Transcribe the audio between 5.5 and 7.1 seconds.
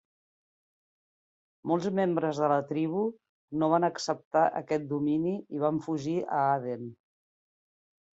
i van fugir a Aden.